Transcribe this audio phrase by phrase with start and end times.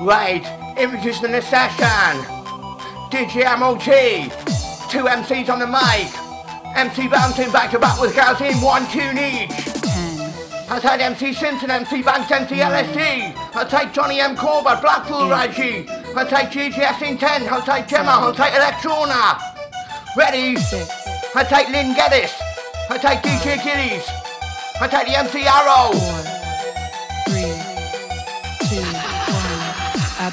[0.00, 0.46] Right,
[0.78, 2.22] images in the session.
[3.10, 4.30] DJ MOT,
[4.90, 6.08] two MCs on the mic.
[6.76, 9.50] MC bouncing back to back with girls in one tune each.
[10.70, 13.34] Outside MC Simpson, MC Banks, MC LSD.
[13.56, 14.36] Outside Johnny M.
[14.36, 15.88] Corber, Blackpool Raji.
[16.14, 17.48] Outside GGS in 10.
[17.48, 19.40] Outside Gemma, take Electrona.
[20.16, 20.56] Ready?
[21.34, 22.32] Outside Lynn Geddes.
[22.88, 24.06] Outside DJ Gillies.
[24.90, 26.27] take the MC Arrow.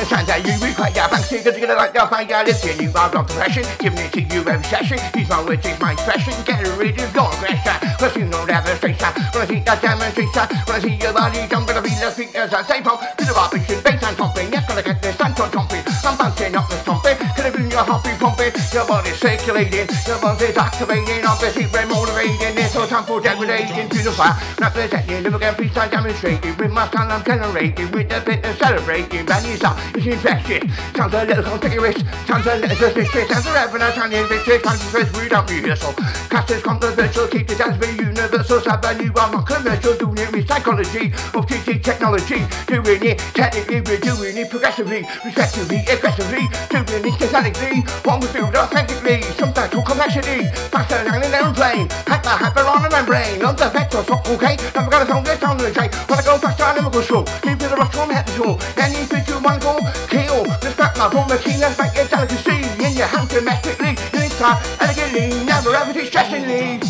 [0.00, 2.40] The sounds that you require, bouncing, cause you're gonna like the fire.
[2.48, 4.96] Listen, you are block depression, giving it to you every session.
[5.12, 7.76] These my words, is my expression, get ready to go aggression.
[8.00, 11.44] Cause you know that straight when I see that demonstration, when I see your body,
[11.44, 14.64] I'm gonna feel the speakers and say, pump, to the vibration, bass and thumping, yes,
[14.64, 15.84] gonna get this on thumping.
[15.84, 17.18] I'm bouncing up the thumping,
[17.48, 23.04] bring your happy pumping, your body's circulating, your body's activating, obviously remotivating, there's no time
[23.04, 23.88] for degradation.
[23.88, 28.08] To the fire, Not representing, never get freestyle demonstrating, with my style I'm generating, with
[28.08, 31.96] the bit of celebrating, new style, it's infectious, sounds a little contiguous,
[32.26, 35.94] sounds a little suspicious, sounds a reverend, sounds invictus, sounds first without rehearsal,
[36.28, 40.48] cast is controversial, keep the dance be universal, avenue, I'm not commercial, doing it with
[40.48, 47.29] psychology, of TT technology, doing it technically, we're doing it progressively, respectively, aggressively, doing it
[47.30, 52.82] systematically, one we build authentically, sometimes talk complexity, faster than an aeroplane, hyper, hyper on
[52.82, 56.06] the membrane, on the vector, so okay, never got a song, get down to the
[56.08, 59.06] wanna go faster, I never go slow, keep the rush from head to toe, any
[59.06, 59.78] three, two, one, go,
[60.10, 64.38] kill, respect my from the king, respect your delicacy, in your hand domestically, in this
[64.38, 66.82] time, elegantly, never ever distressingly.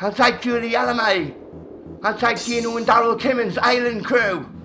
[0.00, 1.34] Outside Julie Alamay.
[2.04, 4.57] Outside Gino and Daryl Timmons, Island Crew.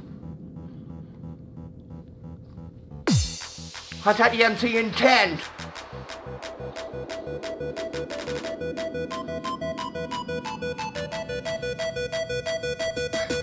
[4.06, 5.40] Outside the MC in 10.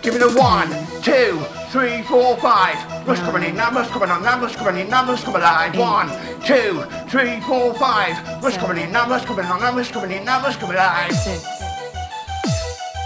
[0.02, 0.68] Give me the one,
[1.02, 1.38] two,
[1.70, 2.76] three, four, five.
[3.08, 5.78] Rush coming in, numbers coming on, numbers coming in, numbers coming alive.
[5.78, 6.08] One,
[6.44, 8.42] two, three, four, five.
[8.42, 11.10] Rush coming in, numbers coming on, numbers coming in, numbers coming alive.
[11.12, 11.42] Six.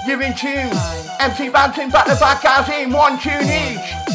[0.08, 0.72] You're in tune.
[1.20, 4.13] MC bouncing back to back out in one tune each.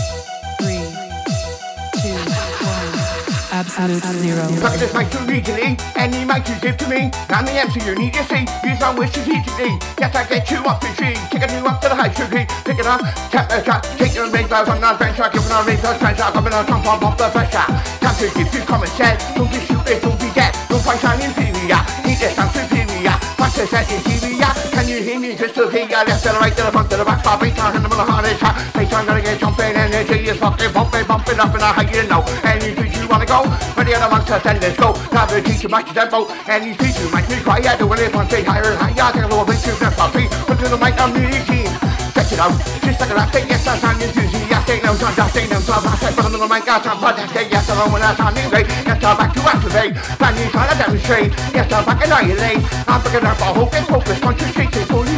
[3.60, 3.68] One.
[3.68, 4.48] Absolute zero.
[4.60, 7.12] Practice mic too legally, any mic you give to me.
[7.28, 8.48] I'm the MC you need to see.
[8.64, 9.76] Use my words strategically.
[10.00, 11.20] Yes, I get you off the tree.
[11.28, 12.48] Taking you up to the high tree.
[12.64, 13.84] Pick it up, tap the track.
[14.00, 15.34] Take your ring bells on our bench track.
[15.34, 16.34] Giving our ring bells, bench track.
[16.34, 17.68] Coming on, come pump off the pressure.
[18.00, 19.24] Time to give you common sense.
[19.36, 20.56] Don't be stupid, don't be dead.
[20.70, 21.82] Don't find sign inferior.
[22.08, 23.16] Need this sound superior.
[23.36, 24.52] Faster set interior.
[24.72, 25.84] Can you hear me crystal clear?
[25.84, 27.24] Left to the right, to the front, to the back.
[27.24, 28.40] Bar beat down, and I'm on the hardest.
[28.40, 29.76] Bass I'm gonna get jumping.
[29.76, 32.24] Energy is fucking pumping, bumping up, and I how you know.
[32.48, 33.44] Any street you wanna go?
[33.76, 34.96] Ready on amongst us, and let's go.
[35.12, 36.32] Now the teacher match the tempo.
[36.48, 37.76] Any street you might be quiet.
[37.80, 39.12] Doing it one say higher and higher.
[39.12, 40.32] Take a little bit to the feet.
[40.48, 41.68] Put to the mic, I'm really keen.
[42.16, 42.56] Check it out.
[42.84, 44.84] Just like a last thing, yes, I sound enthusiastic.
[44.84, 45.84] No time, just ain't no time.
[45.84, 47.52] I say, put on the mic, I sound fantastic.
[47.52, 48.68] Yes, I know when I sound great.
[48.88, 49.94] Yes, I'm back to activate.
[50.18, 51.32] Brand new trying to demonstrate.
[51.52, 52.64] Yes, I'm back annihilate.
[52.88, 54.20] I'm picking up a hocus pocus.
[54.20, 55.00] Concentrating, fully focused.
[55.00, 55.09] Telling me,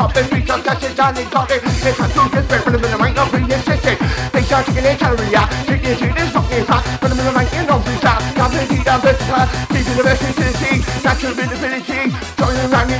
[0.00, 0.14] and the focus up.
[0.14, 1.60] The streets are touching down in talking.
[1.62, 3.98] It's a true respect for the not being insisted.
[4.32, 5.50] They start taking their calorie out.
[5.66, 6.82] Taking to this fucking fat.
[7.00, 8.20] Put them in the mic, and don't be sad.
[8.34, 9.48] Completely down the class.
[9.68, 10.72] Keeping the best facility.
[11.04, 12.00] Natural ability.
[12.36, 12.90] Joining the.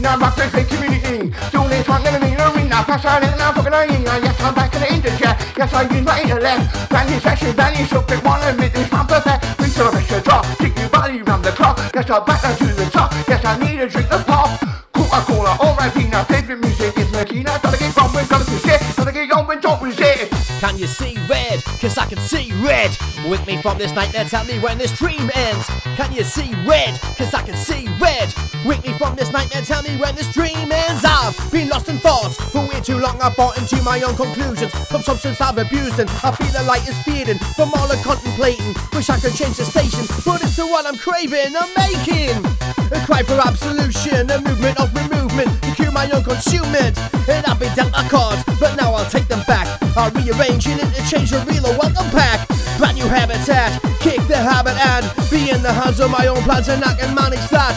[0.00, 1.18] Now back to the community.
[1.52, 2.80] Doing this one in the main arena.
[2.86, 4.12] Pass on it now, fucking arena.
[4.22, 5.26] Yes, I'm back in the industry.
[5.58, 6.88] Yes, I use my intellect.
[6.88, 8.24] Brand new session, brand new subject.
[8.24, 9.44] One admit this man perfect.
[9.60, 10.46] Reach to the pressure drop.
[10.56, 11.76] Take your body round the clock.
[11.94, 13.12] Yes, I'm back down to the top.
[13.28, 14.87] Yes, I need a drink of pop.
[15.08, 17.62] Coca-Cola, alright, Pina, favorite music is Makina.
[17.62, 18.80] Gotta get going, gotta be sick.
[18.94, 20.30] Gotta get going, don't resist.
[20.60, 21.47] Can you see red?
[21.80, 22.90] Cause I can see red.
[23.30, 25.66] With me from this nightmare, tell me when this dream ends.
[25.96, 26.98] Can you see red?
[27.16, 28.34] Cause I can see red.
[28.66, 31.04] Wake me from this nightmare, tell me when this dream ends.
[31.04, 33.20] I've been lost in thoughts for way too long.
[33.22, 36.86] I've bought into my own conclusions from substance I've abused, and I feel the light
[36.88, 38.74] is fading from all the contemplating.
[38.92, 42.42] Wish I could change the station, but it's the one I'm craving, I'm making.
[42.90, 46.98] A cry for absolution, a movement of removement to cure my own consummate.
[47.28, 49.87] And I've been dealt a cards, but now I'll take them back.
[49.98, 52.46] I'll rearrange it and change the real welcome back.
[52.78, 56.68] Brand new habitat, kick the habit and be in the hands of my own plans
[56.68, 57.74] and knock and manage that.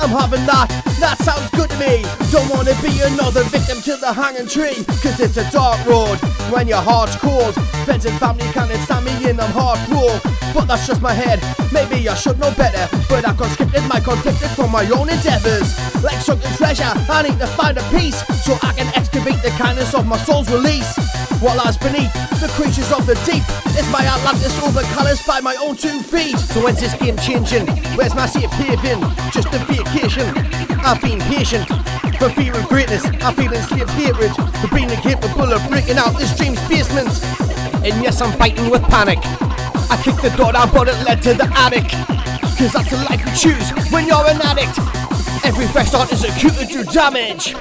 [0.00, 0.68] I'm having that.
[1.00, 2.02] That sounds good to me.
[2.32, 4.84] Don't wanna be another victim to the hanging tree.
[5.02, 6.18] Cause it's a dark road
[6.50, 7.54] when your heart's cold.
[7.84, 10.22] Friends and family can't stand me in, I'm hard broke.
[10.54, 11.40] But that's just my head.
[11.72, 12.88] Maybe I should know better.
[13.08, 15.68] But I've conscripted my conflicted from my own endeavors.
[16.02, 19.94] Like sunken treasure, I need to find a peace so I can excavate the kindness
[19.94, 20.96] of my soul's release.
[21.40, 23.44] What lies beneath the creatures of the deep
[23.76, 26.38] is my Atlantis overcolours by my own two feet.
[26.38, 27.66] So when's this game changing?
[27.96, 29.00] Where's my safe haven?
[29.32, 30.28] Just a vacation.
[30.80, 31.68] I've been patient.
[32.18, 34.32] For fear of greatness, I feel enslaved hatred.
[34.60, 37.08] For being incapable of breaking out this dream's basement.
[37.84, 39.18] And yes, I'm fighting with panic.
[39.90, 41.88] I kicked the door down, but it led to the attic.
[42.56, 44.78] Cause that's the life you choose when you're an addict.
[45.44, 47.54] Every fresh start is acute to do damage.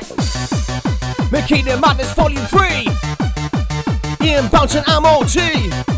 [1.31, 4.27] Makina Madness Volume 3.
[4.27, 5.92] Ian Bouncing Ammo T.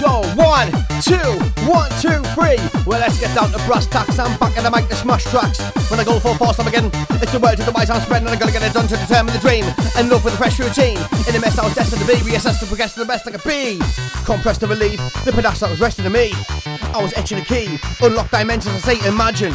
[0.00, 0.72] Yo, one,
[1.04, 1.28] two,
[1.68, 2.56] one, two, three.
[2.86, 4.18] Well, let's get down to brass tacks.
[4.18, 5.60] I'm back in the mic to smash tracks.
[5.90, 6.90] When I go for force, I'm again.
[7.20, 8.96] It's the word to the wise, I'm spreading, and I gotta get it done to
[8.96, 9.66] determine the dream.
[9.96, 10.96] And love with a fresh routine.
[11.28, 13.32] In the mess I was destined to be, reassess to progress to the best I
[13.32, 13.78] could be.
[14.24, 16.32] Compress to relieve the panache that was resting in me.
[16.64, 19.52] I was etching a key, unlock dimensions, I say imagine.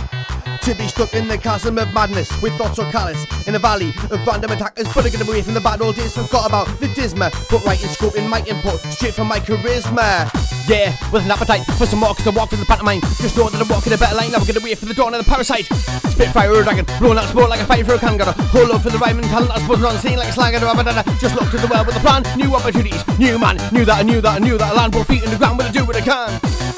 [0.65, 3.89] To be stuck in the chasm of madness with thoughts so callous in a valley
[4.09, 6.17] of random attackers, but I get away from the bad old days.
[6.17, 10.25] Forgot about the disma, but right in scope in my input, straight from my charisma.
[10.67, 13.01] Yeah, with an appetite for some more, cause I walked in the pantomime.
[13.21, 15.23] Just know that I'm walking a better line, we're gonna wait for the dawn of
[15.23, 15.65] the parasite.
[16.09, 18.17] Spitfire or a dragon, blowing out smoke like a fire for a can.
[18.17, 20.33] Got a whole up for the rhyming talent that's buzzing on the scene like a
[20.33, 21.03] slang and a.
[21.21, 23.61] Just looked to the world with a plan, new opportunities, new man.
[23.69, 25.59] Knew that I knew that I knew that I land both feet in the ground,
[25.59, 26.74] but I do what I can.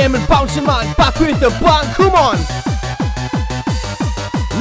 [0.00, 2.38] Aim and bouncing man, back with the bang, come on!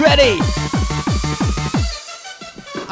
[0.02, 0.67] Ready!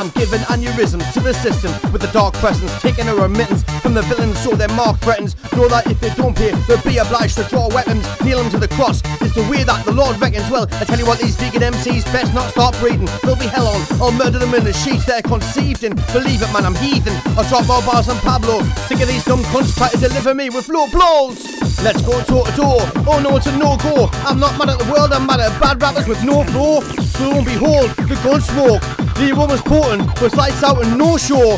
[0.06, 4.04] I'm giving aneurysms to the system with the dark presence, taking a remittance from the
[4.04, 5.34] villains so their mark threatens.
[5.54, 8.60] Know that if they don't pay, they'll be obliged to draw weapons, kneel them to
[8.60, 9.02] the cross.
[9.26, 10.48] It's the way that the Lord reckons.
[10.52, 13.10] Well, I tell you what, these vegan MCs best not start breeding.
[13.24, 15.96] They'll be hell on, I'll murder them in the sheets they're conceived in.
[16.14, 17.18] Believe it, man, I'm heathen.
[17.34, 18.62] I'll drop more bars than Pablo.
[18.86, 21.42] Sick of these dumb cunts trying to deliver me with low blows.
[21.82, 22.82] Let's go door to door.
[23.10, 24.06] Oh no, it's a no go.
[24.22, 26.82] I'm not mad at the world, I'm mad at bad rappers with no flow.
[27.18, 29.05] So behold, the gun smoke.
[29.16, 31.58] The woman's potent, was lights out and no show.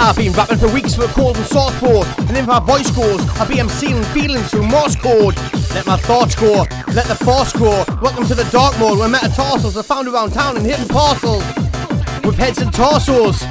[0.00, 2.90] I've been rapping for weeks for a cold and soft board, and if my voice
[2.90, 5.36] goes, I'll be emceeing feelings through Morse code.
[5.74, 7.84] Let my thoughts go, let the force grow.
[8.02, 11.44] Welcome to the dark mode where metatarsals are found around town in hidden parcels.
[12.24, 13.42] With heads and torsos,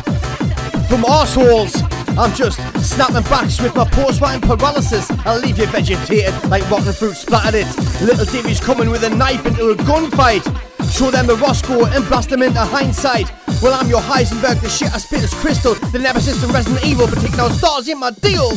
[0.87, 1.73] from arseholes.
[2.17, 5.09] I'm just snapping backs with my post-rhyme paralysis.
[5.25, 7.67] I'll leave you vegetated like rotten fruit splattered it.
[8.01, 10.66] Little Davey's coming with a knife into a gunfight.
[10.91, 13.31] Show them the Roscoe and blast them into hindsight.
[13.61, 15.75] Well, I'm your Heisenberg, the shit I spit is crystal.
[15.91, 18.51] The nemesis and Resident Evil, but taking out stars in my deal.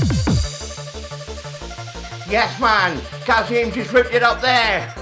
[2.31, 3.01] Yes, man.
[3.27, 4.95] Gaz Aim just ripped it up there.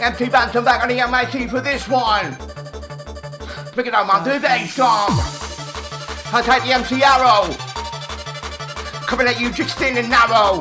[0.00, 2.36] Empty Bantam back on the MIT for this one.
[3.72, 4.24] Pick it up, man.
[4.24, 5.08] Do the song.
[6.30, 7.52] I'll take the MC Arrow.
[9.06, 10.60] Coming at you just thin and narrow.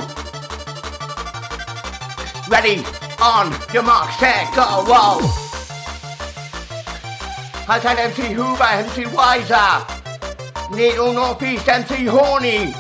[2.49, 2.83] Ready,
[3.21, 5.46] on, your mark, set, go, roll.
[7.67, 9.85] Take MC Hoover, MC Wiser.
[10.73, 12.73] Needle Northeast, MC Horny.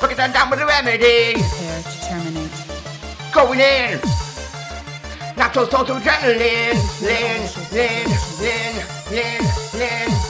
[0.00, 1.34] Look at that down with the remedy.
[1.34, 3.34] Prepare to terminate.
[3.34, 4.00] going in.
[5.36, 6.78] Natural social adrenaline.
[7.02, 8.06] Lin, lin,
[8.40, 9.42] lin, lin,
[9.74, 10.29] lin.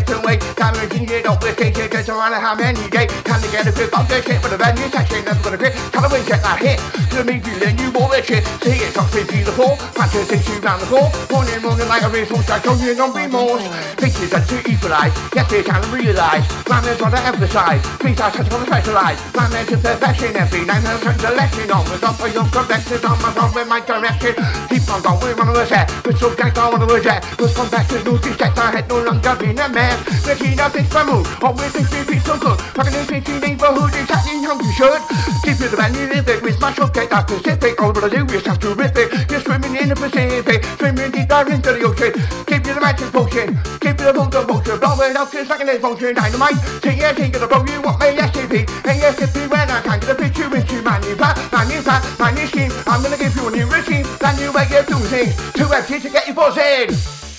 [0.00, 0.36] different way.
[0.56, 1.74] Cameras in here, don't with it.
[1.74, 3.06] Just around how many day.
[3.06, 4.40] Can they get a grip of this shit?
[4.42, 5.74] But the venue section never gonna grip.
[5.92, 6.78] Come and check that hit.
[7.12, 8.46] To me, feeling you all this shit.
[8.64, 9.76] See it, talks me to the floor.
[9.76, 11.10] Practice since you round the floor.
[11.30, 12.48] Morning, morning like a resource.
[12.48, 13.58] I told you don't be more.
[13.98, 15.12] Pictures are to equalize.
[15.34, 16.46] Yes, they can realize.
[16.68, 17.82] Man is what I emphasize.
[18.00, 19.20] Please, I touch on the specialize.
[19.34, 20.36] Man is to perfection.
[20.36, 21.70] Every nine hundred selection.
[21.70, 23.04] On the top of your collection.
[23.04, 24.34] On my phone with my direction.
[24.70, 25.90] Keep on going on the set.
[26.06, 27.20] With some guys on the jet.
[27.38, 28.58] With come back to these checks.
[28.58, 29.89] I had no longer been a man.
[30.26, 31.26] The key nothing for move.
[31.42, 32.58] Always think we feel so good.
[32.76, 35.02] Fucking in city neighborhood, it's acting how you should.
[35.42, 37.80] Keep it the you live with my get that Pacific.
[37.80, 38.30] All what I do
[38.60, 39.30] terrific.
[39.30, 42.12] You're swimming in the Pacific, swimming deep down into the ocean.
[42.46, 44.78] Keep you the magic potion, keep you the motor motion.
[44.78, 46.60] Blow it out just like an function dynamite.
[46.84, 48.66] TNT gonna blow you up, my SCP.
[48.84, 52.30] ASCP when I can get a picture into my new plat, my new plat, my
[52.32, 52.72] new scheme.
[52.86, 55.34] I'm gonna give you a new routine, that new way of doing things.
[55.52, 57.29] Two empties to get your buzz in.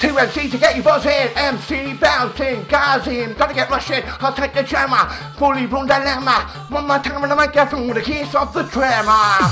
[0.00, 4.54] Two MCs to get you buzzing, MC bouncing, Gaz Aim, gotta get rushing, I'll take
[4.54, 8.54] the jammer, fully blown dilemma, one more time on the microphone with the keys of
[8.54, 9.42] the tremor.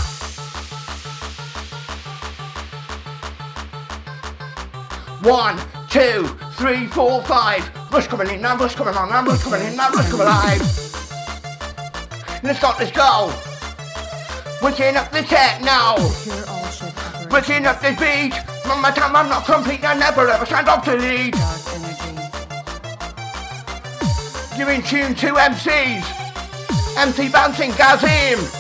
[5.28, 5.58] One,
[5.90, 7.68] two, three, four, five.
[7.92, 10.60] Rush coming in now, rush coming on now, rush coming in now, rush coming live.
[12.44, 13.34] Let's start, let's go.
[14.62, 15.96] Waking up the tech now.
[15.96, 17.32] Pure all shit.
[17.32, 18.45] Waking up the beat.
[18.68, 21.34] One more time, I'm not complete, I never ever stand up to lead.
[24.58, 26.04] You're in tune to MCs.
[26.98, 28.55] MC bouncing, Gaz Aim.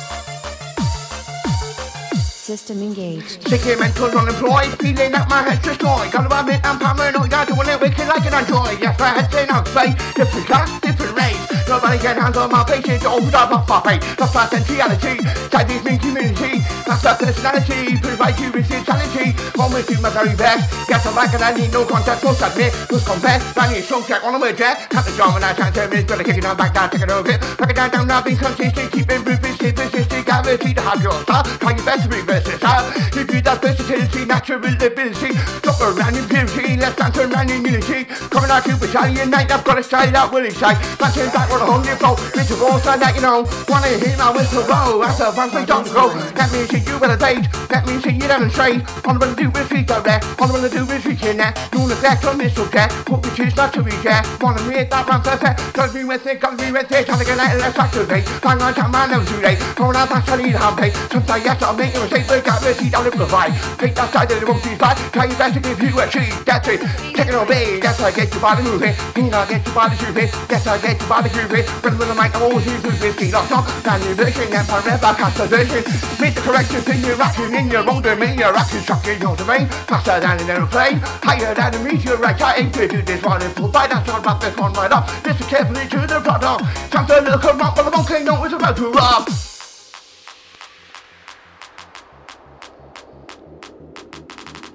[2.46, 3.42] System engaged.
[3.48, 6.14] Sick here, mental unemployed, feeling that my head's destroyed.
[6.14, 8.78] Gotta admit I'm paranoid, I doing it wicked like an android.
[8.78, 11.42] Yes, my head's in outside, different class, different race.
[11.66, 13.98] Nobody can handle my patience, oh, I'm off my pain.
[14.14, 16.62] That's my sensuality, side is me community.
[16.86, 19.34] That's my personality, provide you with insanity.
[19.58, 20.70] One with do my very best.
[20.86, 23.42] Guess I'm like and I need no contact, must admit, must confess.
[23.58, 24.86] I need strong check on a jet.
[24.86, 27.02] Cut the drum and I can't turn this, better kick it down, back down, take
[27.02, 27.42] it over it.
[27.58, 31.18] Back it down, down, now, be consistent, keep improving, stay persistent, guarantee to have your
[31.26, 31.42] star.
[31.42, 32.84] Try your best to be versatile.
[33.16, 38.04] If you that versatility, natural ability, drop around in purity, let's dance around in unity.
[38.28, 40.76] Coming out to battalion night, I've got a style that will excite.
[40.98, 43.48] Dancing back with a hungry flow, it's a raw side that you know.
[43.68, 46.12] Wanna hear my whistle blow, that's a one thing don't grow.
[46.36, 48.84] That means that you better date, that means that you demonstrate.
[49.06, 51.38] All I'm gonna do is reach out there, all I'm gonna do is reach in
[51.38, 51.54] there.
[51.72, 54.04] You neglect on this subject, put me choose not to reach.
[54.40, 57.24] Wanna read that run perfect, gotta be with it, gotta be with it, trying to
[57.24, 58.26] get out of that activate.
[58.42, 60.90] Bang on time, I know too late, throwing out that sunny down pay.
[60.90, 63.54] Sometimes yes, I'll make a mistake, but got mercy down the provide.
[63.78, 66.06] Take that side that it won't be bad, try your best to give you a
[66.06, 66.80] treat, that's it.
[67.14, 68.94] Take it away, that's how I get your body moving.
[69.14, 71.64] Think I get your body moving, that's how I get your body grooving.
[71.82, 73.64] Rhythm with the mic, I'm always using this beat locked on.
[73.82, 75.82] Brand new version, and forever cast a version.
[76.20, 79.66] Make the corrections in your acting, in your own domain, your acting shocking your domain.
[79.86, 82.42] Faster than an aeroplane, higher than a meteorite.
[82.42, 84.90] I ain't to do this one in full bite, that's not about this one right
[84.90, 85.06] up.
[85.24, 86.64] Listen carefully to the product.
[87.06, 89.55] To look around, but the volcano is about to erupt.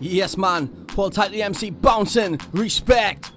[0.01, 0.87] Yes, man.
[0.95, 2.39] Hold the MC bouncing.
[2.53, 3.31] Respect.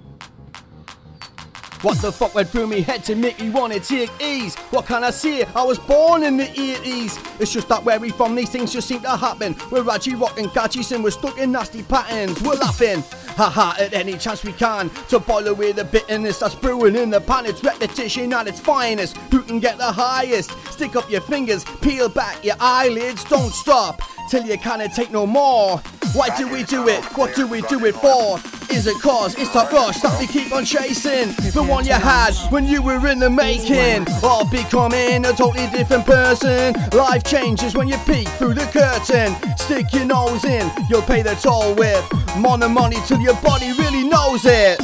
[1.83, 4.55] What the fuck went through me head to make me wanna take ease?
[4.71, 5.43] What can I say?
[5.43, 7.19] I was born in the 80s.
[7.39, 9.55] It's just that where we from, these things just seem to happen.
[9.69, 12.41] We're Raji rocking catchies and we're stuck in nasty patterns.
[12.41, 13.03] We're laughing,
[13.37, 17.21] haha, at any chance we can to boil away the bitterness that's brewing in the
[17.21, 17.45] pan.
[17.45, 19.17] It's repetition at its finest.
[19.29, 20.49] Who can get the highest?
[20.71, 25.27] Stick up your fingers, peel back your eyelids, don't stop till you can't take no
[25.27, 25.79] more.
[26.15, 27.03] Why do we do it?
[27.17, 28.39] What do we do it for?
[28.73, 31.33] Is it cause it's that rush that we keep on chasing?
[31.51, 36.05] The one you had when you were in the making, or becoming a totally different
[36.05, 36.73] person.
[36.93, 39.35] Life changes when you peek through the curtain.
[39.57, 42.01] Stick your nose in, you'll pay the toll with
[42.37, 44.79] money, money till your body really knows it.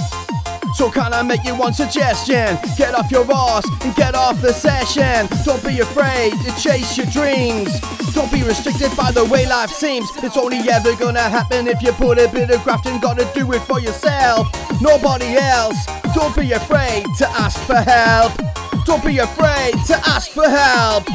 [0.74, 2.58] So can I make you one suggestion?
[2.78, 5.28] Get off your ass and get off the session.
[5.46, 7.80] Don't be afraid to chase your dreams.
[8.14, 10.10] Don't be restricted by the way life seems.
[10.24, 13.52] It's only ever gonna happen if you put a bit of graft and gotta do
[13.54, 14.48] it for yourself.
[14.82, 15.78] Nobody else.
[16.16, 18.34] Don't be afraid to ask for help.
[18.86, 21.08] Don't be afraid to ask for help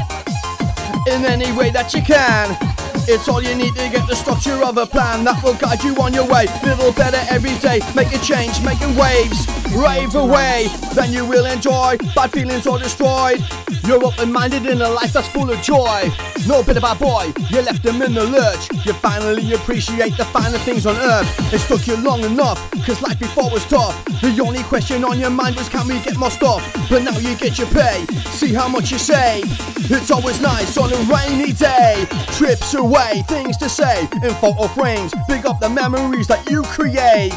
[1.07, 2.76] in any way that you can.
[3.09, 5.95] It's all you need to get the structure of a plan that will guide you
[5.95, 6.45] on your way.
[6.61, 9.47] Little better every day, make a change, making waves.
[9.71, 11.95] Rave away, then you will enjoy.
[12.13, 13.41] Bad feelings are destroyed.
[13.85, 16.11] You're open minded in a life that's full of joy.
[16.45, 18.67] No bit about boy, you left them in the lurch.
[18.85, 21.53] You finally appreciate the finer things on earth.
[21.53, 24.03] It took you long enough, cause life before was tough.
[24.19, 26.61] The only question on your mind was can we get more stuff?
[26.89, 29.45] But now you get your pay, see how much you save.
[29.89, 32.05] It's always nice on a rainy day.
[32.33, 35.13] Trips away, things to say in photo frames.
[35.27, 37.31] Big up the memories that you create.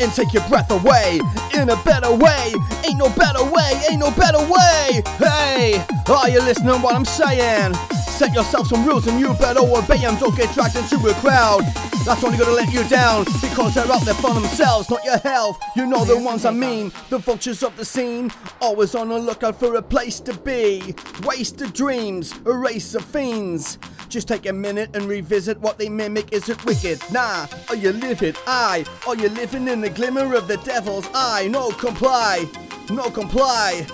[0.00, 1.20] And take your breath away
[1.54, 2.52] in a better way.
[2.84, 5.02] Ain't no better way, ain't no better way.
[5.18, 7.74] Hey, are you listening what I'm saying?
[8.08, 10.16] Set yourself some rules and you better obey them.
[10.16, 11.62] Don't get dragged into a crowd.
[12.04, 15.56] That's only gonna let you down because they're out there for themselves, not your health.
[15.76, 19.58] You know the ones I mean, the vultures of the scene, always on the lookout
[19.58, 20.94] for a place to be.
[21.24, 23.78] Waste of dreams, a race of fiends.
[24.12, 26.34] Just take a minute and revisit what they mimic.
[26.34, 27.00] Is it wicked?
[27.10, 27.46] Nah.
[27.70, 28.36] Are you livid?
[28.46, 28.84] Aye.
[29.06, 31.48] Are you living in the glimmer of the devil's eye?
[31.50, 32.46] No, comply.
[32.90, 33.86] no comply.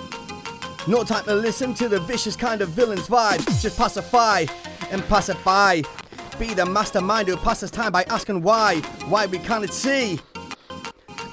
[0.89, 3.61] No time to listen to the vicious kind of villain's vibes.
[3.61, 4.45] Just pacify
[4.91, 5.83] and pacify.
[6.37, 10.19] Be the mastermind who passes time by asking why, why we can't see.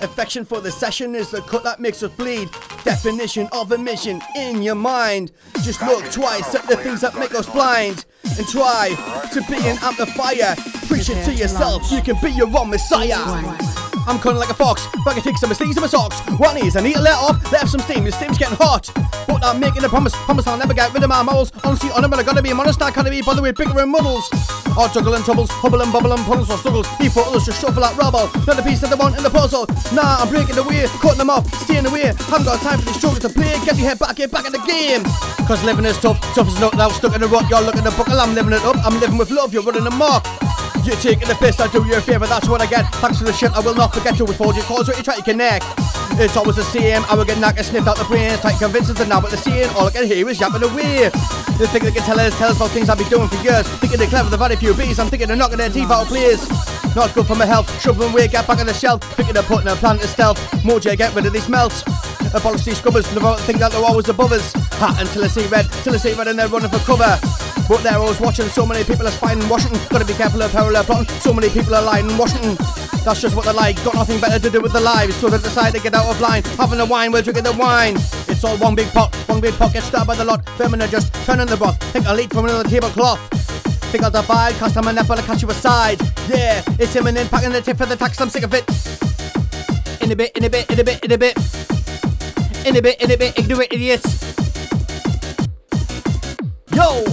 [0.00, 2.50] Affection for the session is the cut that makes us bleed.
[2.84, 5.32] Definition of a mission in your mind.
[5.62, 8.04] Just look twice at the things that make us blind
[8.38, 8.94] and try
[9.32, 10.54] to be an amplifier.
[10.88, 13.75] Preach it to yourself, you can be your own messiah.
[14.06, 16.20] I'm cunning like a fox, I can take some of these in my socks.
[16.38, 18.90] One is I need to let off, let off some steam, the steam's getting hot.
[19.26, 21.50] But I'm making a promise, promise I'll never get rid of my morals.
[21.64, 24.30] Honestly, on I gotta be modest, I can't be bothered with bigger and muddles.
[24.78, 26.86] Or juggle and troubles, hubble and bubble and puddles or struggles.
[26.98, 28.30] People others just shuffle like rubble.
[28.46, 29.66] Not a piece that they want in the puzzle.
[29.92, 32.14] Nah, I'm breaking the way, cutting them off, steering away.
[32.30, 33.58] Haven't got time for these struggles to play.
[33.64, 35.02] Get your head back, get back in the game.
[35.48, 37.48] Cause living is tough, tough is not now stuck in the rut.
[37.50, 38.76] You're looking the buckle, I'm living it up.
[38.84, 40.24] I'm living with love, you're running amok.
[40.86, 42.86] You're taking the piss, I do you a favour, that's what I get.
[43.02, 45.16] Thanks for the shit, I will not forget to withhold your calls when you try
[45.16, 45.64] to connect.
[46.14, 48.40] It's always the same, I will get knocked and sniffed out the brains.
[48.40, 50.62] Try to convince us that now what they're seeing, all I can hear is yapping
[50.62, 51.10] away.
[51.58, 53.66] They think they can tell us, tell us about things I've been doing for years.
[53.82, 56.02] Thinking they're clever, they've had a few bees, I'm thinking they're knocking their teeth out
[56.02, 56.46] of players.
[56.94, 59.02] Not good for my health, shove them away, get back on the shelf.
[59.18, 60.38] Thinking they're putting a plan to stealth.
[60.62, 61.82] Mojo, get rid of these melts.
[62.32, 64.52] Abolish these scrubbers, never think that they're always above us.
[64.78, 67.18] Ha, until I see red, till I see red and they're running for cover.
[67.68, 69.80] But they're always watching, so many people are spying in Washington.
[69.90, 72.56] Gotta be careful of parallel plotting, so many people are lying in Washington.
[73.04, 75.38] That's just what they like, got nothing better to do with their lives, so they
[75.38, 76.42] decide to get out of line.
[76.58, 77.96] Having a wine, we're drinking the wine.
[78.28, 80.48] It's all one big pot, one big pot gets started by the lot.
[80.50, 81.78] Feminine just turning the broth.
[81.92, 83.20] Think I'll eat from another tablecloth.
[83.90, 86.00] Think I'll divide, cast I'm a nap, but I'll catch you aside.
[86.28, 88.64] Yeah, it's imminent, packing the tip for the tax, I'm sick of it.
[90.02, 91.36] In a bit, in a bit, in a bit, in a bit.
[92.64, 94.22] In a bit, in a bit, ignorant idiots.
[96.72, 97.04] Yo!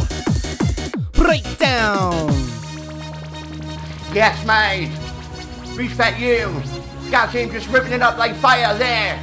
[1.13, 2.27] Breakdown!
[4.13, 4.91] Yes, mate.
[5.75, 6.62] Respect you.
[7.10, 9.17] Gaz Aim just ripping it up like fire there.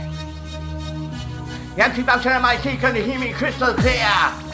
[1.76, 4.50] The teeth can you hear me crystal clear?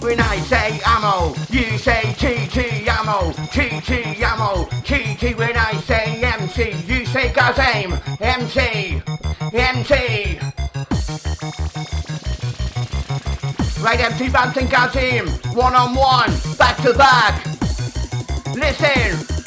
[0.00, 6.70] When I say ammo, you say TT ammo, TT ammo, TT when I say MC,
[6.86, 9.02] you say Gaz Aim, MC,
[9.52, 10.38] MC.
[13.82, 17.44] Right, MC bouncing Gaz Aim, one on one, back to back.
[18.54, 19.37] Listen.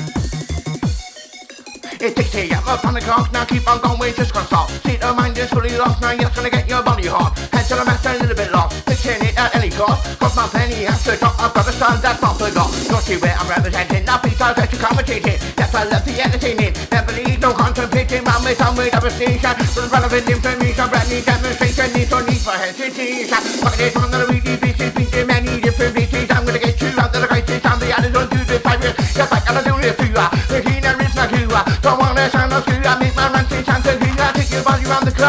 [2.02, 2.66] It's 6 a.m.
[2.66, 4.72] up on the clock, now keep on going, just gonna stop.
[4.82, 7.38] See the mind is fully lost, now you're gonna get your body hot.
[7.54, 10.18] Head to the master, a little bit lost, fixing it at any cost.
[10.18, 12.74] Cause my penny has to drop, I've got a son that's not forgot.
[12.90, 15.38] Not see where I'm representing, now please I'll get you commentating.
[15.54, 18.26] Yes, I love the entertaining, never need no contemplating.
[18.26, 19.54] I'm with, I'm with devastation,
[19.94, 23.38] relevant information, brand new demonstration, need no need for hesitation.
[23.62, 26.26] Fucking it on the weekly basis, thinking many different places.
[26.34, 28.98] I'm gonna get you out of the crisis, I'm the attitude to the virus.
[29.14, 30.81] Yes, I gotta do this to you,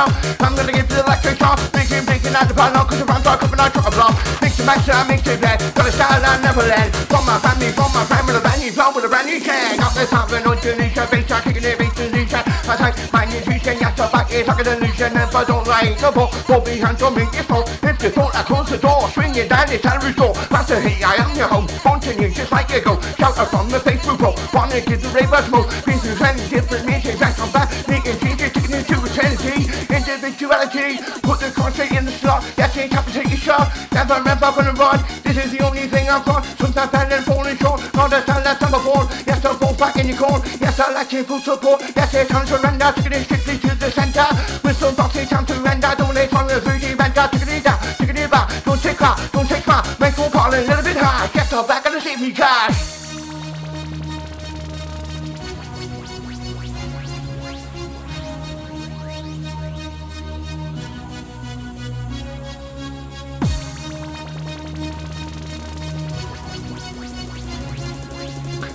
[0.07, 0.37] the club.
[0.41, 3.25] I'm gonna give you the electric shock, making, breaking out the panel, cause the round
[3.25, 4.15] dark I drop a block.
[4.41, 6.91] Mix and match, I mix it red, got a style I never end.
[7.11, 9.79] From my family, from my family, brand new flow with a brand new can.
[9.79, 12.43] Got this happen on Tunisia, track, kicking it, bass solution.
[12.43, 15.13] I take my nutrition, yes, the back like a delusion.
[15.17, 17.65] If I don't like the ball, don't be hands on me, it's full.
[17.83, 20.35] If you thought I close the door, swinging down the salary store.
[20.51, 23.01] Master, hey, I am your home, haunting you just like you go.
[23.19, 25.67] Shout out from the Facebook wall, wanna give the ravers more.
[25.87, 26.19] Been through
[31.73, 33.73] the concert in the slot, yes, ain't have to take a shot.
[33.93, 36.45] Never ramp up on the rod, this is the only thing I've got.
[36.59, 39.07] Sometimes and falling short, not a time that I'm born.
[39.27, 41.83] Yes, I'll fall back in your corn, yes, I like full support.
[41.97, 44.27] Yes, it's time to surrender, taking it strictly to the center.
[44.63, 47.79] Whistle box, it's time to render, don't let on the 3D render, taking it down,
[47.99, 48.49] taking it back.
[48.65, 51.29] Don't take back, don't take back, make full call a little bit high.
[51.33, 53.02] Get the back of the save me cash.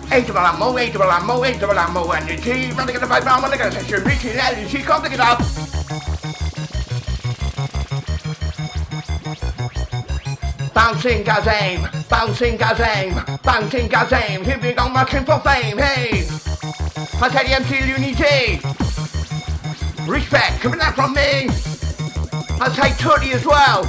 [0.09, 4.31] Eight double ammo, eight double ammo, eight the five round, running at the session, reaching
[4.31, 5.39] energy, come pick it up.
[10.73, 14.43] Bouncing Gaz Aim, bouncing Gaz Aim, bouncing Gaz Aim.
[14.43, 16.27] Here we go, marching for fame, hey.
[17.21, 18.61] I tell you, MC Unity.
[20.09, 21.49] Respect coming out from me.
[22.61, 23.83] I'll take 30 as well.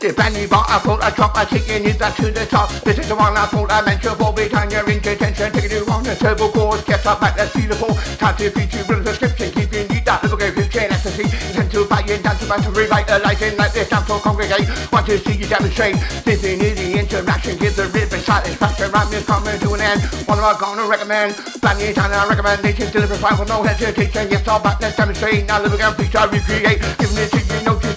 [0.00, 2.72] The penny bar, I thought I drop, I take it, hit that to the top.
[2.88, 5.76] This is the one I thought I mentioned for big time, you're into tension, taking
[5.76, 7.92] you on the turbo course, get up back, the ball.
[8.16, 11.28] Time to feature with the description, keeping you that, little game, future, let's see.
[11.28, 14.64] to fighting, dance about to revitalizing like this time to congregate.
[14.88, 16.00] Want to see you demonstrate.
[16.24, 18.88] This in the interaction, give the rhythm satisfaction.
[18.88, 20.00] Rhyme is coming to an end.
[20.24, 21.36] What am I gonna recommend?
[21.60, 24.32] Planning time and recommendations deliver fine with no hesitation.
[24.32, 25.44] Yes, all back, let's demonstrate.
[25.44, 26.80] Now again, please, I recreate.
[26.96, 27.89] Giving it to you, no to.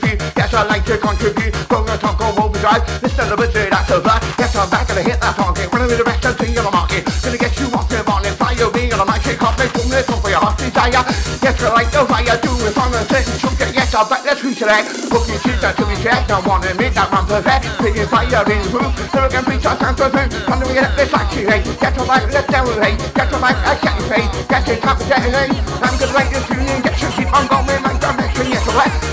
[0.54, 1.50] Yes, I like to contribute.
[1.66, 2.86] Gonna talk, go overdrive.
[3.02, 4.22] This is a bit that's a black.
[4.38, 5.66] Yes, I'm back, gonna hit that target.
[5.74, 7.10] Running with the rest of the on the market.
[7.26, 8.38] Gonna get you off the bonnet.
[8.38, 11.02] Fire me on a mic, shake off, make from this for your heart's desire.
[11.42, 13.42] Yes, I like the fire, do it from the sentence.
[13.42, 14.70] Shoot yes, I'm back, let's reach it.
[15.10, 16.30] Booking shit that to be checked.
[16.30, 17.66] I wanna admit that I'm perfect.
[17.82, 18.94] Picking fire in the room.
[19.10, 20.38] Never can preach, I can't perfect.
[20.46, 21.66] Come to me, let this like you, hey.
[21.82, 22.94] Get your mic, let's hey.
[22.94, 24.26] Get your mic, I can't pay.
[24.46, 25.50] Get your top of detonate.
[25.82, 28.54] I'm gonna write this tune in, get your keep on going, my direction.
[28.54, 28.94] Yes, I'm right.
[28.94, 29.13] Go for it.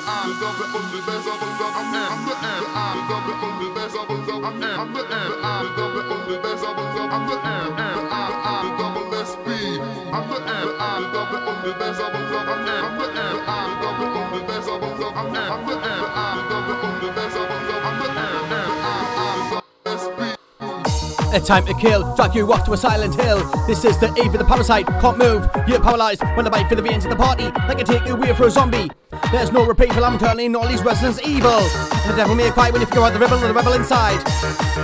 [21.33, 23.39] A time to kill, drag you off to a silent hill.
[23.67, 25.47] This is the Eve of the parasite, can't move.
[25.67, 28.15] You're paralyzed when the bite for the veins of the party, like can take you
[28.15, 28.89] away for a zombie.
[29.31, 31.63] There's no reprieve, I'm turning all these residents evil.
[32.05, 34.19] The devil may cry when you figure out the rebel and the rebel inside.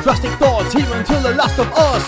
[0.03, 2.07] Drastic thoughts, here until the last of us.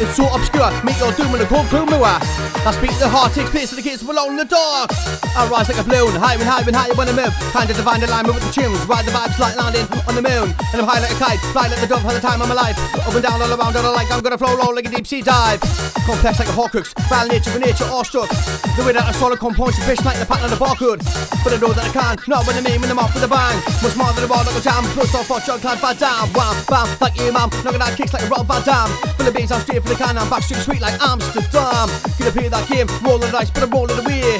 [0.00, 2.06] It's so obscure, meet your doom in a cold gloom moor.
[2.06, 4.94] I speak the heart, takes place in the of alone in the dark.
[5.34, 7.34] I rise like a balloon, high and high and higher when I move.
[7.50, 10.54] Kind of divine alignment with the tunes, ride the vibes like landing on the moon.
[10.70, 12.78] And I'm high like a kite, fly like the dove for the time I'm alive.
[13.02, 15.22] Up and down, all around, all like I'm gonna flow low like a deep sea
[15.22, 15.60] dive.
[16.06, 18.28] Complex like a horcrux, foul nature for nature awestruck.
[18.76, 21.00] The way that I swallow compounds fish like the pattern on the barcode.
[21.44, 23.28] But I know that I can, not when I name in them off with a
[23.28, 23.56] bang.
[23.82, 26.28] Much more than a ball like a jam, plus off hot shot, clad bad down.
[26.36, 27.48] Wham, bam, like you, ma'am.
[27.64, 28.88] Knocking out kicks like a Rob Van Dam.
[29.16, 31.88] Full of beans, I'm straight for the can, I'm backstreet sweet like Amsterdam.
[32.18, 34.38] Gonna play that game, rolling the dice, but I'm rolling away.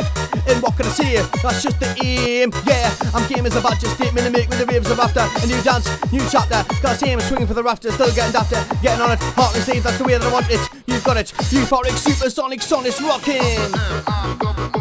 [0.49, 1.23] And what can I say?
[1.43, 2.53] That's just the aim.
[2.67, 5.25] Yeah, I'm game as a badger statement to make with the waves of after.
[5.25, 6.65] A new dance, new chapter.
[6.83, 8.61] Got a team swinging for the rafters, still getting after.
[8.83, 10.61] Getting on it, heart and sleeve, that's the way that I want it.
[10.87, 11.33] You've got it.
[11.51, 13.41] Euphoric, supersonic, sonic rocking.
[13.75, 14.80] Uh, uh,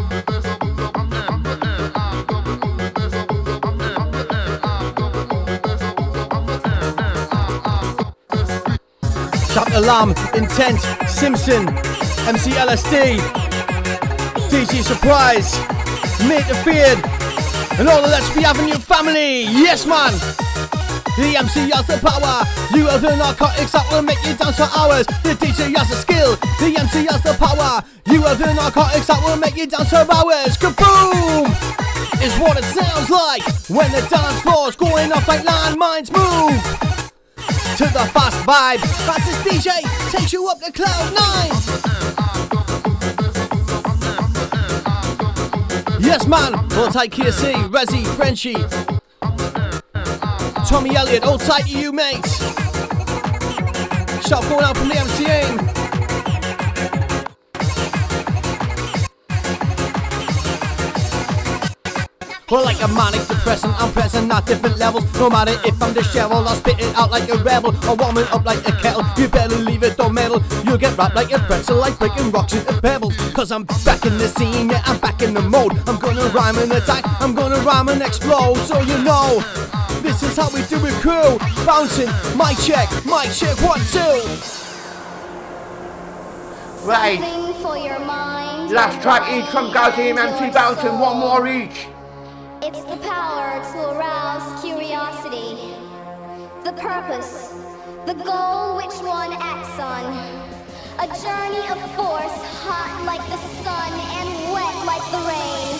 [9.52, 11.66] Chapter Lamb, Intent, Simpson,
[12.30, 13.18] MC LSD,
[14.46, 15.58] DJ Surprise,
[16.28, 17.02] Mate the Feared,
[17.80, 19.42] and all of Let's Be Avenue family.
[19.42, 20.12] Yes, man.
[21.18, 22.46] The MC has the power.
[22.72, 25.06] You have the narcotics that will make you dance for hours.
[25.26, 26.36] The DJ has the skill.
[26.60, 27.82] The MC has the power.
[28.06, 30.56] You have the narcotics that will make you dance for hours.
[30.58, 31.50] Kaboom!
[32.22, 37.09] Is what it sounds like when the dance floor's going off like landmines move
[37.76, 38.80] to the fast vibe.
[39.06, 41.50] Fastest DJ takes you up to cloud nine.
[46.00, 46.54] Yes, man.
[46.72, 48.54] Hold tight, KC, Rezzy, Frenchie,
[50.66, 51.24] Tommy Elliott.
[51.24, 52.26] All tight to you, mate.
[54.26, 55.79] Shout going out from the MCA.
[62.50, 65.04] Well, like a manic depressant, I'm present at different levels.
[65.14, 67.72] No matter if I'm disheveled, I'll spit it out like a rebel.
[67.82, 69.04] I'll warm it up like a kettle.
[69.16, 70.42] You better leave it on metal.
[70.64, 73.16] You'll get wrapped like a pretzel, like breaking rocks into pebbles.
[73.34, 75.78] Cause I'm back in the scene, yeah, I'm back in the mode.
[75.86, 78.56] I'm gonna rhyme and attack, I'm gonna rhyme and explode.
[78.66, 79.38] So you know,
[80.02, 81.38] this is how we do it, crew.
[81.64, 84.26] Bouncing, mic check, mic check, one, two.
[86.82, 88.72] Right, Sing for your mind.
[88.72, 91.86] last track each from Gaz Aim MC Bouncing, one more each.
[92.62, 95.74] It's the power to arouse curiosity.
[96.62, 97.54] The purpose,
[98.04, 100.04] the goal which one acts on.
[100.98, 105.72] A journey of force, hot like the sun and wet like the rain.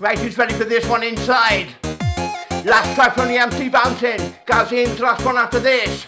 [0.00, 1.68] Right, who's ready for this one inside?
[2.64, 4.34] Last track from the MC Bouncing.
[4.46, 6.06] Gaz Aim's last one after this.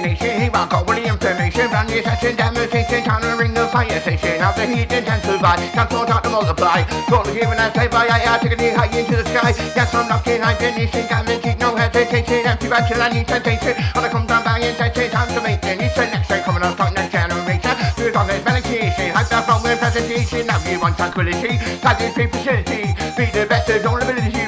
[0.00, 1.70] Destination, he rock over the information.
[1.70, 4.38] run the session, demonstration, countering the fire station.
[4.38, 6.82] Now the heat intensifies, cancel out to multiply.
[7.08, 9.52] Call the given and play by eye, taking high into the sky.
[9.76, 13.74] Yes, I'm knocking, I'm finishing, guaranteed, no hesitation, empty battle and sensation.
[13.94, 15.94] On the come down by intention, time to make it.
[15.94, 17.76] The next day coming on, talk next generation.
[17.96, 20.46] Do it on the medication, hype that from presentation.
[20.46, 22.94] Now you want tranquility, target free facility.
[23.16, 24.39] Be the best of vulnerability, recognition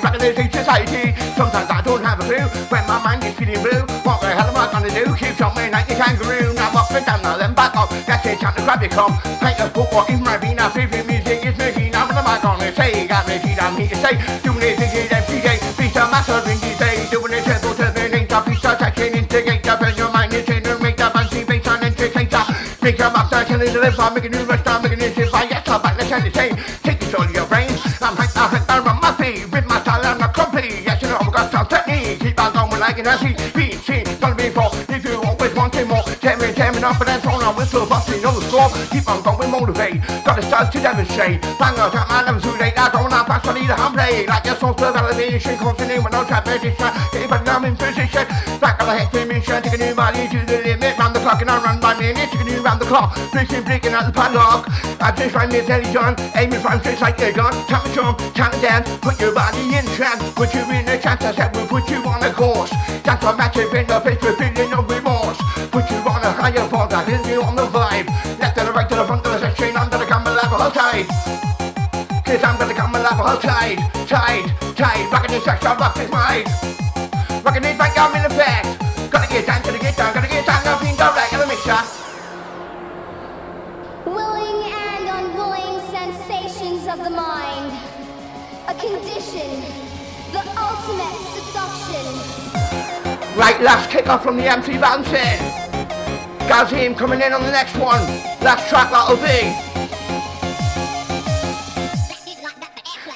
[0.63, 1.11] society.
[1.35, 3.83] Sometimes I don't have a clue when my mind is feeling blue.
[4.07, 5.11] What the hell am I gonna do?
[5.19, 6.55] Keep something like the kangaroo.
[6.55, 7.91] Now up and down, now then back up.
[8.07, 9.19] That's it, time to grab your com.
[9.43, 10.71] Paint a what is my arena?
[10.71, 11.91] Favorite music is me.
[11.91, 13.07] Now what am I gonna say?
[13.07, 14.15] Got me, I'm here to say.
[14.43, 15.55] Doing it, thinking, MPA.
[15.79, 17.11] Beats a master in these days.
[17.11, 18.43] Doing it, triple, terminator.
[18.47, 19.75] Beats a taking, integrator.
[19.81, 22.45] Burn your mind, it's in the make up and see bass on entertainer.
[22.83, 23.99] Make a master, tell it to live.
[23.99, 26.51] I'm making new restaurant, making it if I yes, I'm back, let's it, say.
[26.87, 27.71] Take control of your brain.
[28.01, 28.15] I'm
[33.07, 33.55] on going like an SC.
[33.55, 34.71] Beat, see, gonna be for.
[34.89, 37.87] If you always wanting more, tell me, tell me, not for that phone, I'm whistle,
[37.87, 38.71] busting on the score.
[38.91, 40.01] Keep on going, motivate.
[40.25, 41.41] Got the stars to demonstrate.
[41.59, 42.21] Bang out, I
[43.25, 44.27] I a play.
[44.27, 46.91] Like your source of validation, continue when I'm trapped, edition.
[47.15, 48.27] Anybody I'm in position.
[48.61, 50.99] Back on the head, mission, take a new body to the limit.
[50.99, 53.17] Round the clock, and I run by a new round the clock.
[53.33, 54.69] Breaking, breaking out the padlock.
[55.01, 56.15] I just rhyme with Ellie John.
[56.37, 57.53] Aiming for straight like a gun.
[57.67, 58.89] Tap the drum, tap the dance.
[59.01, 60.23] Put your body in trance.
[60.37, 61.25] Put you in a trance.
[61.25, 62.71] I said we'll put you on a course.
[63.03, 65.41] That's what massive in the face with feeling no remorse.
[65.73, 68.07] Put you on a higher fall, that is you on the vibe.
[68.39, 71.52] Left to the right to the front to the section, under the camera level, tight.
[72.33, 73.77] Cause I'm gonna come alive, hold tight,
[74.09, 75.05] tight, tight.
[75.13, 76.49] Rockin' this section, rock this mic.
[77.45, 79.13] Rockin' this mic, I'm in effect.
[79.13, 81.77] Gotta get down, gotta get down, gotta get down, now being direct mixer.
[84.07, 87.71] Willing and unwilling sensations of the mind.
[88.67, 89.69] A condition.
[90.33, 92.09] The ultimate seduction.
[93.37, 95.37] Right, last kick off from the MC bouncing.
[96.49, 98.01] Gaz Aim coming in on the next one.
[98.41, 99.72] Last track that'll be.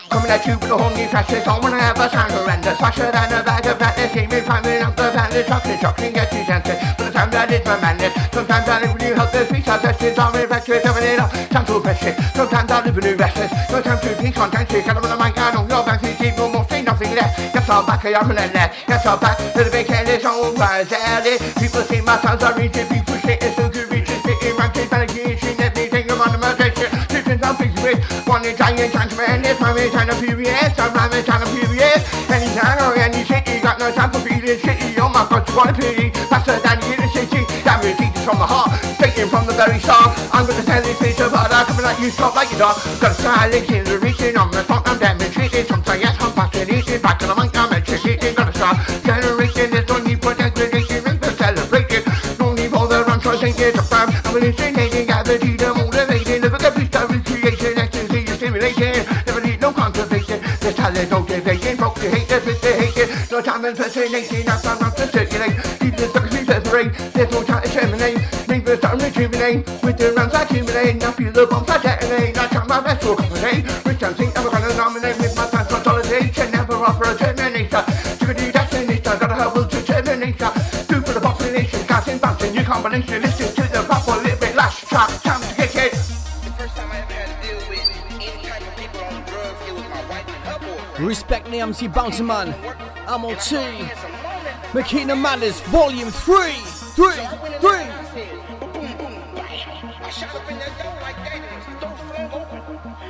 [0.08, 2.78] Coming at you with a whole new fashion I have a sound horrendous.
[2.78, 6.32] Faster than a bag of practice, keep me climbing up the planet, chocolate, chocolate, get
[6.32, 6.78] you senses.
[6.96, 8.14] But the time that is my madness.
[8.30, 11.18] Sometimes I live when you help the speech, I test it, I'm infectious, having it
[11.18, 12.14] up, time to press it.
[12.34, 13.52] Sometimes I live when you restless.
[13.70, 16.02] No time to think on time to get on the mic, I know your back,
[16.02, 17.32] you keep no more, say nothing less.
[17.50, 18.70] Yes, I'm back, I'm relentless.
[18.86, 20.86] Yes, I'm back, little bit careless, on rise,
[21.58, 25.58] People say my sounds are reaching, people say it's so good, reaching, sitting, ranking, validation,
[25.58, 26.65] everything, I'm on the motivation.
[27.36, 31.24] Different, I'm big with one Italian countryman, it's my way, kind of furious, I'm rhyming,
[31.24, 32.00] kind of furious.
[32.30, 34.96] Anytime or any city, got no time for feeling shitty.
[34.98, 36.10] Oh my god, you wanna pity?
[36.32, 39.78] Faster than you in the city, it, teaching from the heart, taking from the very
[39.80, 40.16] start.
[40.32, 42.76] I'm gonna tell this piece about that, coming at you, stop like you dog.
[43.00, 45.66] Got a silence in the reaching, on the top, I'm demonstrating.
[45.66, 48.36] Sometimes, yes, I'm fascinated, back to the mic, I'm educated.
[48.36, 52.02] Got a start generating, there's no need for degradation, and for celebration.
[52.40, 54.95] No need for the run, to take it up, I'm hallucinating,
[60.96, 63.30] the talent, motivation, folks, you hate the bit, they hate it.
[63.30, 65.56] No time and fascination, I'm not to circulate.
[65.80, 68.18] Keep the suckers, we separate, there's no time to terminate.
[68.48, 70.96] Make the time rejuvenate, with the rounds I accumulate.
[71.00, 73.66] Now feel the bombs I detonate, I try my best to accommodate.
[73.84, 76.50] Which I'm think I'm gonna nominate with my time consolidation.
[76.52, 77.84] Never offer a terminator.
[78.20, 80.50] To the destination, gotta have will to terminator.
[80.88, 83.22] Do for the population, casting, bouncing, new combination.
[83.22, 84.45] Listen to the rap a
[90.98, 92.54] Respect the MC Bouncer Man.
[93.06, 93.56] I'm on T.
[93.56, 93.86] In
[94.72, 96.52] Makina Madness, Volume 3.
[96.52, 97.12] 3.
[97.12, 97.18] 3.
[97.18, 99.94] I said, boom, boom, boom, bang.
[100.02, 102.62] I shot up in that door like that, and the door flung open.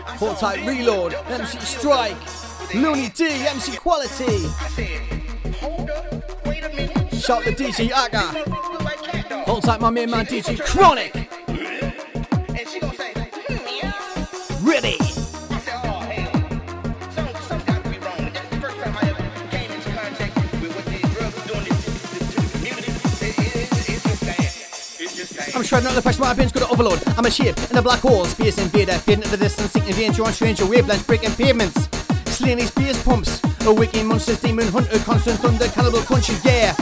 [0.06, 2.16] I Hold tight, Reload, MC Strike,
[2.74, 3.08] Looney.
[3.10, 4.48] D, MC Quality.
[7.16, 9.44] Shout the DJ Aga.
[9.44, 11.14] Hold tight, my main man DJ Chronic.
[14.62, 15.15] Ready.
[25.56, 27.02] I'm shredding out the pressure, my bin's got overload.
[27.16, 30.22] I'm a shape in a black hole, space invader, fading into the distance, sinking danger
[30.22, 31.88] on stranger wavelengths, breaking pavements.
[32.26, 36.74] Slaying these bass pumps, a waking monsters, demon hunter, constant thunder, cannibal country, yeah.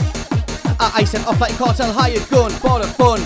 [0.77, 3.21] I ice and off like cartel hired gun, border fun.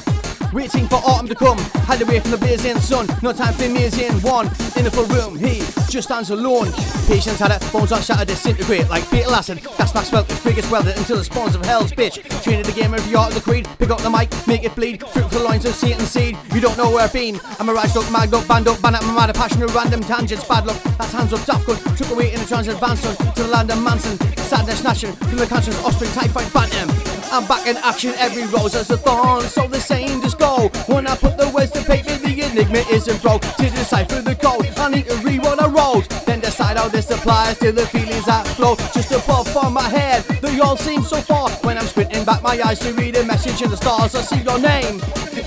[0.52, 3.06] Waiting for autumn to come, hide away from the blazing sun.
[3.22, 4.48] No time for amazing one.
[4.76, 5.60] In a full room, he
[5.90, 6.72] just stands alone.
[7.06, 9.62] Patience had it, bones are shattered, disintegrate like fatal acid.
[9.78, 12.18] Gas mask welted, frigates welded until the spawns of hell's bitch.
[12.42, 13.68] Training the game of the art of the creed.
[13.78, 15.06] Pick up the mic, make it bleed.
[15.10, 16.36] Fruitful lines of Satan seed.
[16.52, 17.40] You don't know where I've been.
[17.60, 20.48] I'm a rised up, magged up, band up, band up, my mad, passionate, random tangents.
[20.48, 21.78] Bad luck, that's hands up, daft good.
[21.96, 24.18] Took away in a transit advance to the land of Manson.
[24.50, 27.19] sadness snatching from the conscience offspring typhoid phantom.
[27.32, 30.70] I'm back in action, every rose has a thorn, so the same just go.
[30.88, 33.42] When I put the words to paper, the enigma isn't broke.
[33.42, 36.10] To decipher the code, I need to read what I wrote.
[36.26, 40.24] Then decide how this applies to the feelings that flow just above from my head.
[40.42, 43.62] They all seem so far when I'm squinting back my eyes to read a message
[43.62, 44.15] in the stars.
[44.15, 45.00] I see your name,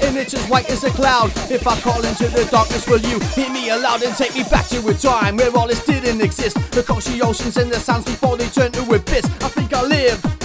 [0.03, 1.33] and it's as white as a cloud.
[1.51, 4.69] If I call into the darkness, will you hear me aloud and take me back
[4.69, 6.57] to a time where all this didn't exist?
[6.71, 9.25] The coastal oceans and the sands before they turn to abyss.
[9.43, 10.42] I think I live.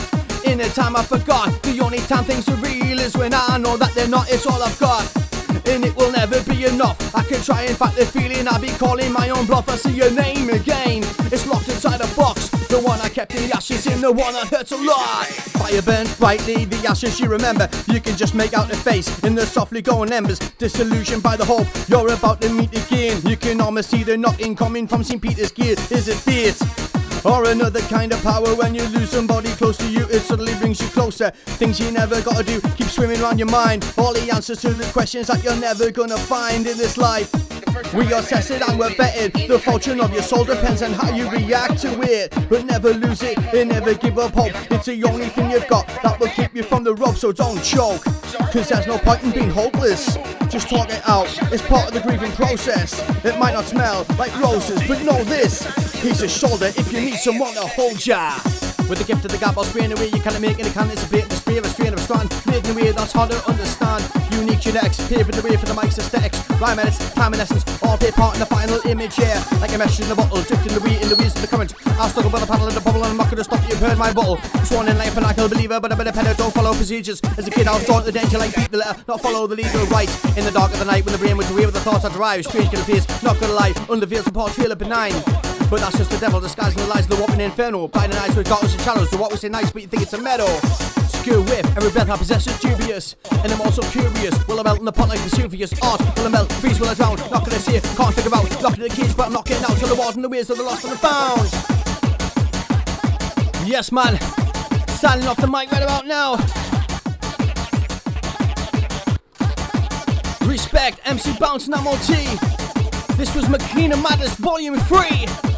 [0.68, 3.96] A time I forgot, the only time things are real is when I know that
[3.96, 5.06] they're not, it's all I've got.
[5.66, 7.16] And it will never be enough.
[7.16, 9.70] I can try and fight the feeling, I'll be calling my own bluff.
[9.70, 11.04] I see your name again.
[11.32, 12.50] It's locked inside a box.
[12.68, 15.28] The one I kept in the ashes, in the one that hurts a lot.
[15.56, 17.70] Fire burns brightly, the ashes you remember.
[17.88, 20.40] You can just make out the face in the softly glowing embers.
[20.58, 23.22] Disillusioned by the hope you're about to meet again.
[23.26, 25.22] You can almost see the knocking coming from St.
[25.22, 25.78] Peter's Gear.
[25.92, 26.52] Is it fear?
[27.26, 30.80] Or another kind of power when you lose somebody close to you, it suddenly brings
[30.82, 31.32] you closer.
[31.60, 33.86] Things you never gotta do keep swimming around your mind.
[33.98, 37.32] All the answers to the questions that you're never gonna find in this life.
[37.94, 39.48] We are tested and we're vetted.
[39.48, 42.34] The fortune of your soul depends on how you react to it.
[42.50, 44.52] But never lose it and never give up hope.
[44.72, 47.62] It's the only thing you've got that will keep you from the rope, so don't
[47.64, 48.04] choke.
[48.52, 50.18] Cause there's no point in being hopeless.
[50.50, 53.00] Just talk it out, it's part of the grieving process.
[53.26, 55.66] It might not smell like roses, but know this.
[56.02, 58.36] He's a shoulder if you need someone to hold ya.
[58.92, 60.08] With the gift of the gap, I'll spraying away.
[60.08, 61.24] You can't make it can't disappear.
[61.24, 64.04] The spray of a strain of a strand, making way that's hard to understand.
[64.32, 66.40] Unique genetics, paving the way for the mic's aesthetics.
[66.60, 69.44] Rhyme edits, time and essence, all play part in the final image, yeah.
[69.60, 71.74] Like a message in the bottle, drifting the way in the waves of the current.
[72.00, 73.64] I'll struggle by the paddle in the bubble, and I'm not gonna stop.
[73.68, 74.38] You've heard my bottle.
[74.64, 77.20] Sworn in life, and I can believer, but I'm a pen, don't follow procedures.
[77.38, 79.48] As a kid, I was drawn to the danger, like beat the letter, not follow
[79.48, 80.12] the legal right.
[80.36, 82.12] In the dark of the night, when the brain was away with the thoughts I
[82.12, 85.16] derive, strange can appears, not gonna lie, feels support, feel it benign.
[85.70, 87.90] But that's just the devil disguising the lies of the walking inferno.
[87.90, 89.10] Blinding eyes with darkness and shadows.
[89.10, 90.48] So what we say nice, but you think it's a meadow.
[91.08, 93.16] Secure whip, every breath I possess is dubious.
[93.44, 94.48] And I'm also curious.
[94.48, 95.74] Will I melt in the pot like Vesuvius?
[95.82, 96.52] Art, will I melt?
[96.54, 97.18] Freeze, will I drown?
[97.32, 98.62] Not gonna see it, can't figure out.
[98.62, 100.58] Locked in the cage, but I'm not getting out till the and the ways of
[100.58, 101.50] the lost and the found.
[103.68, 104.18] Yes, man.
[104.88, 106.38] Signing off the mic right about now.
[110.48, 112.14] Respect, MC Bounce and Ammo-T.
[113.18, 115.57] This was Makina Madness Volume 3.